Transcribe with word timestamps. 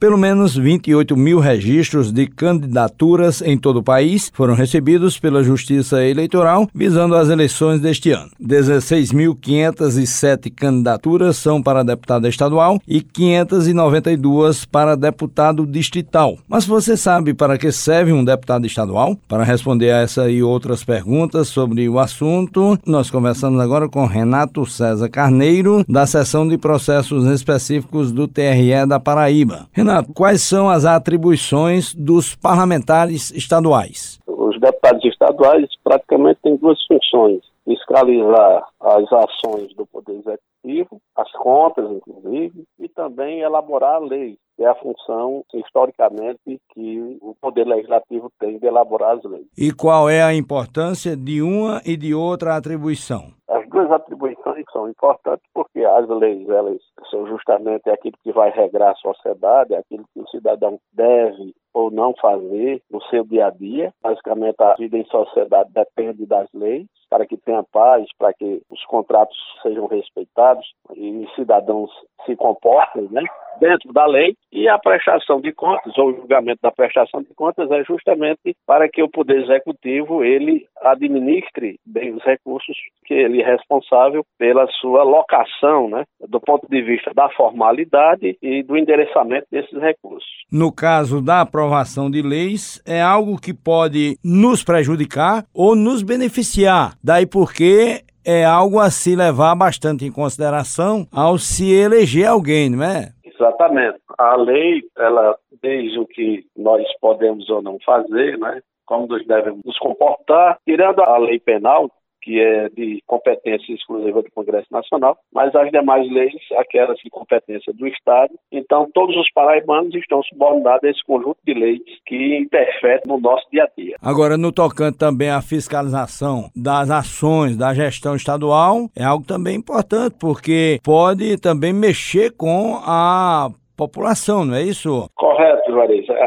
Pelo 0.00 0.16
menos 0.16 0.56
28 0.56 1.14
mil 1.14 1.38
registros 1.40 2.10
de 2.10 2.26
candidaturas 2.26 3.42
em 3.42 3.58
todo 3.58 3.80
o 3.80 3.82
país 3.82 4.32
foram 4.32 4.54
recebidos 4.54 5.18
pela 5.18 5.44
Justiça 5.44 6.02
Eleitoral 6.02 6.66
visando 6.74 7.14
as 7.14 7.28
eleições 7.28 7.82
deste 7.82 8.10
ano. 8.10 8.30
16.507 8.42 10.50
candidaturas 10.54 11.36
são 11.36 11.62
para 11.62 11.84
deputado 11.84 12.26
estadual 12.26 12.80
e 12.88 13.02
592 13.02 14.64
para 14.64 14.96
deputado 14.96 15.66
distrital. 15.66 16.38
Mas 16.48 16.64
você 16.64 16.96
sabe 16.96 17.34
para 17.34 17.58
que 17.58 17.70
serve 17.70 18.10
um 18.10 18.24
deputado 18.24 18.64
estadual? 18.64 19.18
Para 19.28 19.44
responder 19.44 19.90
a 19.90 19.98
essa 19.98 20.30
e 20.30 20.42
outras 20.42 20.82
perguntas 20.82 21.48
sobre 21.48 21.86
o 21.90 21.98
assunto, 21.98 22.78
nós 22.86 23.10
conversamos 23.10 23.60
agora 23.60 23.86
com 23.86 24.06
Renato 24.06 24.64
César 24.64 25.10
Carneiro, 25.10 25.84
da 25.86 26.06
seção 26.06 26.48
de 26.48 26.56
processos 26.56 27.26
específicos 27.26 28.10
do 28.10 28.26
TRE 28.26 28.86
da 28.88 28.98
Paraíba. 28.98 29.68
Renato, 29.72 29.89
quais 30.14 30.42
são 30.42 30.68
as 30.68 30.84
atribuições 30.84 31.94
dos 31.94 32.34
parlamentares 32.34 33.30
estaduais? 33.30 34.18
Os 34.26 34.58
deputados 34.60 35.04
estaduais 35.04 35.68
praticamente 35.82 36.40
têm 36.42 36.56
duas 36.56 36.78
funções: 36.86 37.40
fiscalizar 37.64 38.66
as 38.80 39.12
ações 39.12 39.74
do 39.74 39.86
Poder 39.86 40.12
Executivo, 40.12 41.00
as 41.16 41.30
contas, 41.32 41.90
inclusive, 41.90 42.64
e 42.78 42.88
também 42.88 43.40
elaborar 43.40 43.96
a 43.96 43.98
lei, 43.98 44.36
que 44.56 44.64
é 44.64 44.68
a 44.68 44.74
função, 44.74 45.44
historicamente, 45.54 46.60
que 46.74 47.18
o 47.20 47.34
Poder 47.40 47.66
Legislativo 47.66 48.30
tem 48.38 48.58
de 48.58 48.66
elaborar 48.66 49.16
as 49.16 49.24
leis. 49.24 49.46
E 49.56 49.72
qual 49.72 50.08
é 50.08 50.22
a 50.22 50.34
importância 50.34 51.16
de 51.16 51.40
uma 51.40 51.80
e 51.84 51.96
de 51.96 52.14
outra 52.14 52.56
atribuição? 52.56 53.32
As 53.48 53.68
duas 53.68 53.90
atribuições 53.90 54.64
são 54.72 54.88
importantes 54.88 55.44
porque 55.54 55.69
as 55.84 56.08
leis 56.08 56.48
elas 56.48 56.80
são 57.10 57.26
justamente 57.26 57.88
aquilo 57.90 58.16
que 58.22 58.32
vai 58.32 58.50
regrar 58.50 58.90
a 58.90 58.96
sociedade, 58.96 59.74
aquilo 59.74 60.04
que 60.12 60.20
o 60.20 60.28
cidadão 60.28 60.78
deve 60.92 61.54
ou 61.72 61.90
não 61.90 62.14
fazer 62.20 62.82
no 62.90 63.00
seu 63.04 63.24
dia 63.24 63.46
a 63.46 63.50
dia. 63.50 63.92
Basicamente, 64.02 64.56
a 64.60 64.74
vida 64.74 64.98
em 64.98 65.04
sociedade 65.04 65.70
depende 65.72 66.26
das 66.26 66.48
leis 66.52 66.86
para 67.08 67.26
que 67.26 67.36
tenha 67.36 67.64
paz, 67.72 68.06
para 68.16 68.32
que 68.32 68.62
os 68.70 68.84
contratos 68.86 69.36
sejam 69.62 69.86
respeitados 69.86 70.64
e 70.94 71.26
cidadãos 71.34 71.90
se 72.24 72.36
comportem 72.36 73.08
né, 73.10 73.22
dentro 73.58 73.92
da 73.92 74.06
lei. 74.06 74.36
E 74.52 74.68
a 74.68 74.78
prestação 74.78 75.40
de 75.40 75.52
contas, 75.52 75.96
ou 75.98 76.10
o 76.10 76.16
julgamento 76.16 76.60
da 76.62 76.70
prestação 76.70 77.22
de 77.22 77.34
contas, 77.34 77.70
é 77.70 77.82
justamente 77.84 78.56
para 78.66 78.88
que 78.88 79.02
o 79.02 79.10
Poder 79.10 79.42
Executivo 79.42 80.22
ele 80.24 80.66
administre 80.82 81.78
bem 81.84 82.14
os 82.14 82.22
recursos 82.22 82.76
que 83.04 83.14
ele 83.14 83.42
é 83.42 83.46
responsável 83.46 84.24
pela 84.38 84.66
sua 84.80 85.02
locação, 85.02 85.69
né, 85.88 86.04
do 86.28 86.40
ponto 86.40 86.66
de 86.68 86.82
vista 86.82 87.12
da 87.14 87.28
formalidade 87.30 88.36
e 88.42 88.62
do 88.62 88.76
endereçamento 88.76 89.46
desses 89.50 89.78
recursos. 89.80 90.28
No 90.50 90.72
caso 90.72 91.22
da 91.22 91.42
aprovação 91.42 92.10
de 92.10 92.22
leis, 92.22 92.82
é 92.86 93.00
algo 93.00 93.40
que 93.40 93.54
pode 93.54 94.16
nos 94.24 94.64
prejudicar 94.64 95.44
ou 95.54 95.76
nos 95.76 96.02
beneficiar. 96.02 96.94
Daí 97.02 97.26
porque 97.26 98.02
é 98.24 98.44
algo 98.44 98.78
a 98.78 98.90
se 98.90 99.16
levar 99.16 99.54
bastante 99.54 100.04
em 100.04 100.12
consideração 100.12 101.06
ao 101.12 101.38
se 101.38 101.72
eleger 101.72 102.26
alguém, 102.26 102.70
não 102.70 102.84
é? 102.84 103.10
Exatamente. 103.24 103.98
A 104.18 104.36
lei, 104.36 104.82
ela 104.98 105.36
diz 105.62 105.96
o 105.96 106.06
que 106.06 106.44
nós 106.56 106.82
podemos 107.00 107.48
ou 107.48 107.62
não 107.62 107.78
fazer, 107.84 108.38
né? 108.38 108.60
Como 108.84 109.06
nós 109.06 109.26
devemos 109.26 109.60
nos 109.64 109.78
comportar, 109.78 110.58
tirando 110.66 111.00
a 111.00 111.16
lei 111.16 111.38
penal, 111.38 111.88
que 112.22 112.40
é 112.40 112.68
de 112.68 113.02
competência 113.06 113.72
exclusiva 113.72 114.22
do 114.22 114.30
Congresso 114.32 114.68
Nacional, 114.70 115.16
mas 115.32 115.54
as 115.54 115.70
demais 115.70 116.10
leis, 116.10 116.34
aquelas 116.56 116.98
de 116.98 117.10
competência 117.10 117.72
do 117.72 117.86
Estado. 117.86 118.32
Então, 118.52 118.88
todos 118.92 119.16
os 119.16 119.30
paraibanos 119.32 119.94
estão 119.94 120.22
subordinados 120.24 120.84
a 120.84 120.90
esse 120.90 121.04
conjunto 121.04 121.38
de 121.44 121.54
leis 121.54 121.82
que 122.06 122.38
interferem 122.38 123.02
no 123.06 123.18
nosso 123.18 123.44
dia 123.50 123.64
a 123.64 123.80
dia. 123.80 123.96
Agora, 124.02 124.36
no 124.36 124.52
tocante 124.52 124.98
também 124.98 125.30
à 125.30 125.40
fiscalização 125.40 126.50
das 126.54 126.90
ações 126.90 127.56
da 127.56 127.74
gestão 127.74 128.14
estadual, 128.14 128.88
é 128.96 129.04
algo 129.04 129.26
também 129.26 129.56
importante, 129.56 130.16
porque 130.18 130.78
pode 130.84 131.40
também 131.40 131.72
mexer 131.72 132.30
com 132.36 132.76
a 132.84 133.50
população, 133.80 134.44
não 134.44 134.54
é 134.54 134.62
isso? 134.62 135.08
Correto, 135.16 135.49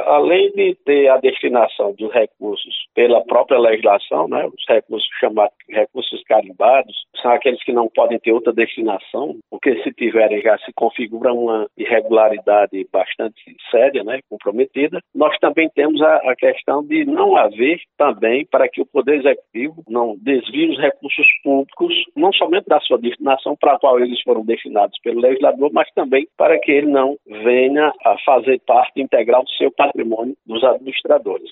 Além 0.06 0.52
de 0.52 0.76
ter 0.86 1.10
a 1.10 1.18
destinação 1.18 1.94
dos 1.94 2.12
recursos 2.12 2.74
pela 2.94 3.22
própria 3.22 3.60
legislação, 3.60 4.28
né, 4.28 4.46
os 4.46 4.66
recursos 4.68 5.08
chamados 5.20 5.54
recursos 5.70 6.22
carimbados, 6.24 6.96
são 7.22 7.32
aqueles 7.32 7.64
que 7.64 7.72
não 7.72 7.88
podem 7.88 8.20
ter 8.20 8.32
outra 8.32 8.54
destinação, 8.54 9.38
porque 9.50 9.82
se 9.84 9.92
tiverem 9.94 10.42
já 10.42 10.58
se 10.60 10.72
configura 10.74 11.34
uma 11.34 11.68
irregularidade 11.78 12.86
bastante 12.92 13.56
séria, 13.72 14.04
né, 14.04 14.20
comprometida. 14.30 15.00
Nós 15.16 15.38
também 15.40 15.70
temos 15.70 16.02
a, 16.02 16.16
a 16.32 16.36
questão 16.36 16.84
de 16.84 17.06
não 17.06 17.36
haver 17.36 17.80
também 17.98 18.46
para 18.46 18.68
que 18.68 18.82
o 18.82 18.86
Poder 18.86 19.20
Executivo 19.20 19.84
não 19.88 20.16
desvie 20.22 20.70
os 20.70 20.80
recursos 20.80 21.26
públicos, 21.44 21.94
não 22.16 22.32
somente 22.34 22.68
da 22.68 22.80
sua 22.82 22.98
destinação 22.98 23.56
para 23.60 23.74
a 23.74 23.80
qual 23.80 24.00
eles 24.00 24.22
foram 24.22 24.46
destinados 24.46 24.98
pelo 25.02 25.22
legislador, 25.22 25.72
mas 25.74 25.90
também 25.94 26.28
para 26.38 26.60
que 26.60 26.72
ele 26.72 26.88
não 26.88 27.18
venha 27.26 27.94
a 28.06 28.18
fazer 28.26 28.60
parte 28.66 29.02
integral 29.34 29.44
do 29.44 29.50
seu 29.52 29.72
patrimônio 29.72 30.38
dos 30.46 30.64
administradores. 30.64 31.50